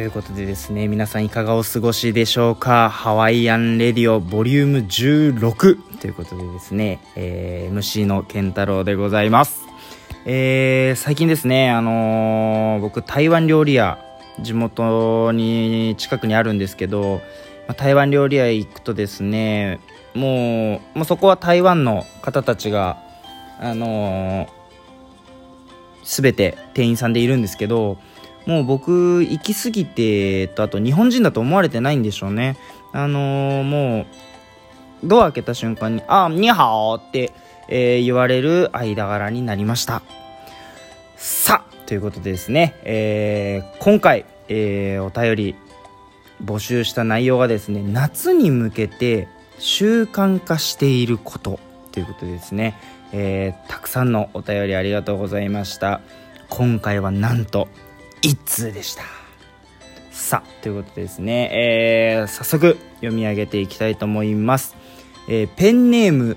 [0.00, 2.88] ということでですね、皆さんいかがお過ごしでしょうか？
[2.88, 9.60] ハワイアンレディオボリューム16ということでですね、えー、MC の健太郎でございます。
[10.24, 13.98] えー、最近ですね、あのー、僕台湾料理屋、
[14.40, 17.20] 地元に近くにあるんですけど、
[17.68, 19.80] ま、台湾料理屋へ行くとですね、
[20.14, 22.96] もう、もうそこは台湾の方たちが、
[23.60, 24.48] あのー、
[26.22, 27.98] 全て店員さんでいるんですけど、
[28.46, 32.56] もう僕行き過ぎてとあと日本人だと思われてないんでしょうね。
[32.92, 34.06] あのー、もう
[35.04, 37.32] ドア開けた瞬間に「あニハオ」って、
[37.68, 40.02] えー、言われる間柄になりました。
[41.16, 45.54] さあということでですね、えー、今回、え、お便り
[46.44, 51.60] 募集した内容がですね夏に向けて習慣化していること
[51.92, 52.76] ということでですね、
[53.12, 56.00] えー、たくさんのお便りありがとうございました。
[56.48, 57.68] 今回はなんと
[58.22, 59.02] 1通でした。
[60.10, 64.76] さあということでですね、えー、早速読み上げていきたいと思います、
[65.28, 66.36] えー、ペンネーム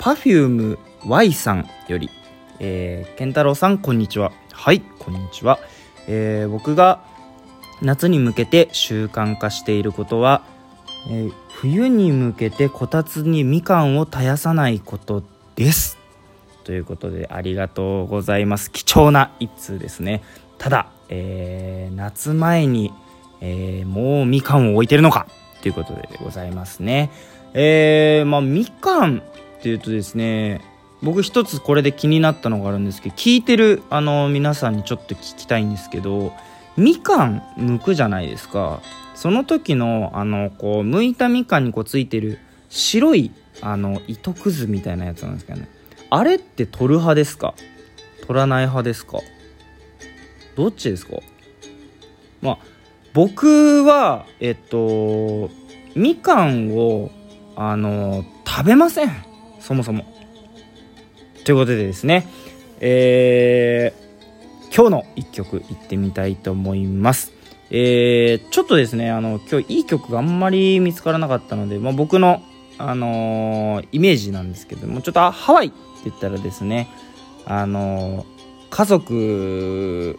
[0.00, 2.10] Perfume Y さんより、
[2.58, 4.32] えー、健太郎さんこんにちは。
[4.52, 5.60] はいこんにちは、
[6.08, 7.04] えー、僕が
[7.82, 10.42] 夏に向けて習慣化していることは、
[11.08, 15.22] えー、冬に向けてこたつにみかんを絶やさないこと
[15.54, 15.98] です。
[16.64, 18.70] ということでありがとうございます。
[18.70, 20.22] 貴重な一通ですね。
[20.58, 22.92] ただえー、夏前に、
[23.42, 25.26] えー、もうみかんを置いてるのか
[25.60, 27.10] ということでございますね。
[27.52, 29.22] えー、まあみかんっ
[29.60, 30.62] ていうとですね、
[31.02, 36.32] 僕一つこれで気になったのがあるんですけど、聞いてるあの皆さんにちょっと聞きたいんですけど、
[36.76, 38.80] みかん剥くじゃないですか。
[39.14, 42.38] その時のあのこう剥いたみかんにこうついてる
[42.68, 45.68] 白いあの糸くずみたいなやつなんですけどね。
[46.08, 47.54] あれって取る派ですか？
[48.26, 49.18] 取らない派ですか？
[50.60, 51.16] どっちですか？
[52.42, 52.58] まあ
[53.14, 55.48] 僕はえっと
[55.94, 57.10] みかんを
[57.56, 59.10] あの食べません。
[59.58, 60.04] そもそも。
[61.46, 62.28] ということでですね。
[62.78, 67.32] えー、今日の一曲いってみたいと思います。
[67.70, 72.42] えー、ちょっとですねあの今日いい曲があんまり見つからなかったので、まあ、僕の
[72.76, 76.88] あのー、イメージなんですけどもちょっとハワイって言ったらですね
[77.46, 78.26] あのー、
[78.70, 80.18] 家族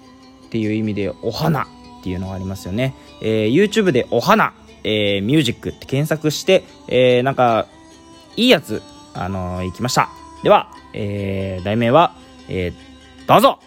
[0.52, 1.68] っていう意味でお花っ
[2.04, 2.94] ていうのがありますよね。
[3.22, 4.54] えー、YouTube でお花、
[4.84, 7.68] えー、ミュージックって検索して、えー、なんか、
[8.36, 8.82] いいやつ、
[9.14, 10.10] あのー、行きました。
[10.44, 12.14] では、えー、題名は、
[12.50, 13.60] えー、どうぞ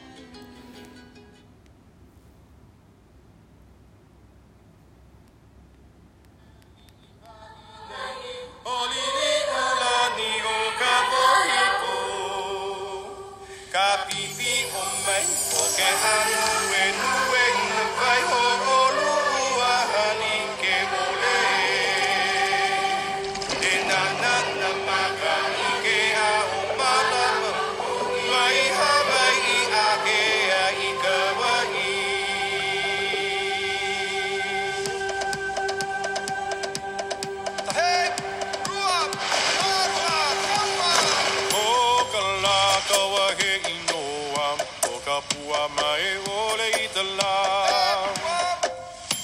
[45.28, 46.04] pua mai
[46.40, 47.34] ole i te la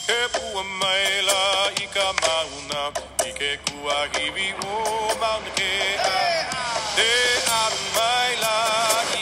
[0.09, 1.43] E pua mai la
[1.83, 2.83] i ka mauna
[3.29, 4.79] I ke kua hiwi o
[5.21, 5.73] mauna ke
[6.13, 6.19] a
[6.97, 7.11] Te
[7.61, 8.57] aru mai la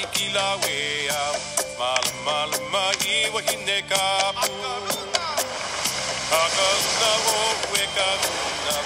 [0.01, 1.23] i ki la wea
[1.79, 2.85] Mala mala ma
[3.15, 4.07] i wahine ka
[4.41, 4.53] pu
[6.33, 7.39] Hakaruna o
[7.83, 8.77] e karuna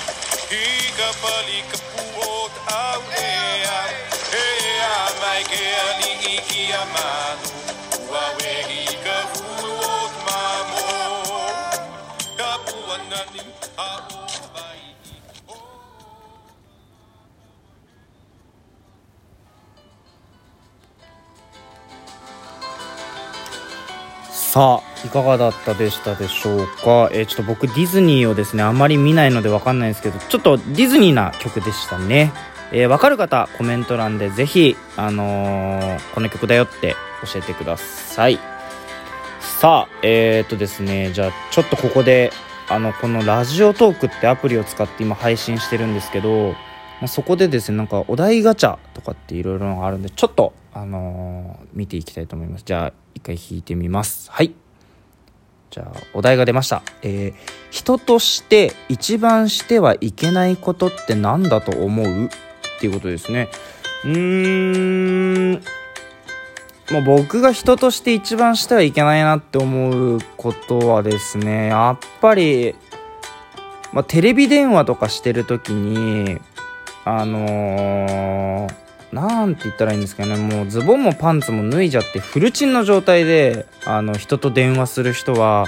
[0.60, 0.64] I
[0.98, 3.32] ka pali ka pu o te au e
[3.78, 3.80] a
[4.44, 4.46] E
[4.90, 7.61] a mai ke ani i ki a manu.
[24.52, 32.34] さあいかがだったでしたでしょうか、えー、ちょっと僕ディズニーをですねあまり見ないのでわかんないんですけどちょっとディズニーな曲でしたね。
[32.74, 38.38] えー、分かる方コメント欄でぜひ、あのー、この曲だよって教えてください。
[39.40, 42.32] さあえー、っとですねじゃあちょっとここで
[42.68, 46.56] あのこのラジオトークってアプリを使って今配信してるんですけど、ま
[47.04, 52.64] あ、そこでですねなんかお題ガチャとかっていろいろあるんでちょっとあのー、見ていきたいと思います。
[52.64, 54.30] じゃあ一回弾いてみます。
[54.30, 54.54] はい。
[55.70, 57.34] じゃあお題が出ました、えー、
[57.70, 62.30] 人として一番してはいけないことって何だと思う？
[62.82, 63.48] っていうことですね。
[64.04, 65.62] うーん。
[66.90, 72.74] もう僕が人として一番してはいけないなって思うことはですねやっぱり、
[73.92, 76.38] まあ、テレビ電話とかしてる時に
[77.04, 85.66] あのー、なんて言ったらいいんですかねもうズボンもパンツも脱いじゃってフルチンの状態であの人と電話する人は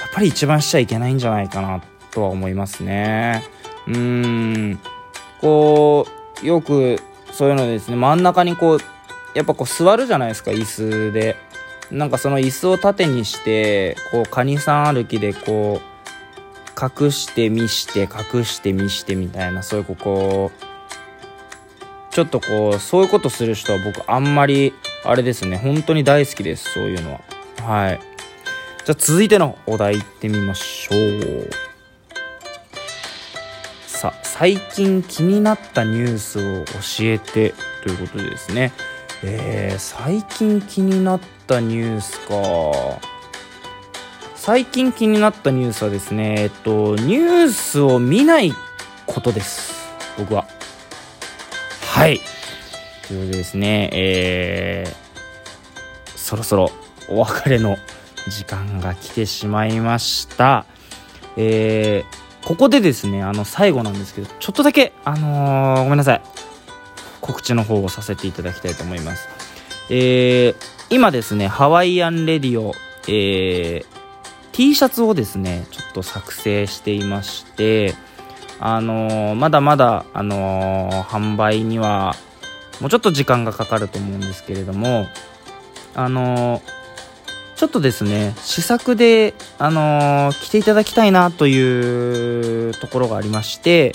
[0.00, 1.80] やっぱり一番しちゃいけないんじゃないかな
[2.10, 3.44] とは思いますね。
[3.86, 4.80] うーん。
[5.40, 6.98] こうよく
[7.32, 7.96] そういうのですね。
[7.96, 8.78] 真ん中にこう
[9.34, 11.36] やっぱこう座るじゃないですか椅子で。
[11.90, 24.74] なんかその椅子を縦にしてこうカニさん歩きでこう隠して見して隠して見してみたいなそういうこうちょっとこうそういうことする人は僕あんまり
[25.04, 25.58] あれですね。
[25.58, 27.20] 本当に大好きですそういうのは。
[27.62, 28.00] はい。
[28.84, 31.65] じゃあ続いてのお題いってみましょう。
[33.96, 38.72] さあ最近気になったニュースを教えてということでですね
[39.24, 43.00] えー、最近気になったニュースか
[44.34, 48.52] 最近気になったニュースはですね、えっと、ニュースを見ない
[49.06, 49.74] ことです。
[50.18, 50.46] 僕は。
[51.82, 52.20] はい。
[53.08, 56.70] ということでですね、えー、そろそろ
[57.08, 57.76] お別れの
[58.28, 60.66] 時間が来てしまいました。
[61.36, 66.22] えー、ここでですね、あの、最後なんですけど、ちょっとだけ、あのー、ごめんなさい。
[67.20, 69.28] 告知の方をさせていただきたいと思います。
[69.90, 70.54] えー、
[70.88, 72.72] 今ですね、ハワイアンレディオ、
[73.08, 73.86] えー、
[74.52, 77.96] T シャツをですね、ちょっと作成していまして、
[78.60, 82.14] あのー、まだまだ、あの、販売には、
[82.80, 85.06] もうちょっと時間がかかると思うんですけれども、
[85.96, 86.75] あのー、
[87.56, 93.94] ちょっとですね、試作で、あの着ていただきたいなというところがありまして、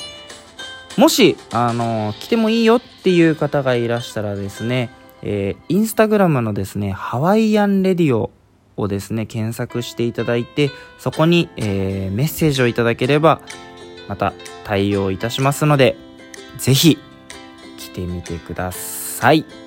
[0.98, 4.90] もし、あの着てもいいよっていう方がいらしたらですね、
[5.22, 8.32] えー、インスタグラムのですね、ハワイアンレディオ
[8.78, 13.42] をですね、検索していただいて、そこに、えー、メッセージをいただければ、
[14.08, 15.96] また対応いたしますので、
[16.58, 16.98] ぜひ
[17.78, 19.61] 来てみてください。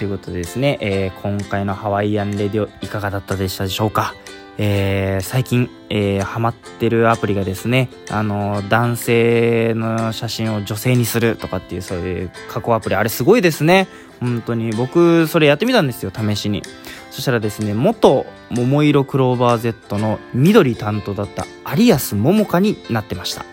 [0.00, 4.14] ということでですね、えー、今回のハワイアンレディオいかがだったでしたでしょうか？
[4.56, 13.88] えー、最近、えー、ハマってるアプリがですね、あの、男性の写真を女性にするとかっていう、そういう加工アプリ、あれすごいですね。
[14.20, 14.72] 本当に。
[14.72, 16.62] 僕、それやってみたんですよ、試しに。
[17.10, 23.44] そしたらですね、元桃色クローバー Z の緑担当だった有安桃香になってました。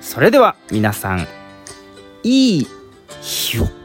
[0.00, 1.26] それでは皆さん、
[2.22, 2.66] いい
[3.20, 3.79] 日を。